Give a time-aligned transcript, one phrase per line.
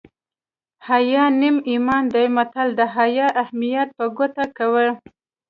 [0.87, 4.87] حیا نیم ایمان دی متل د حیا اهمیت په ګوته کوي